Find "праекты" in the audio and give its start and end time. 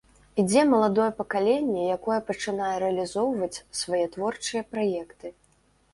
4.73-5.27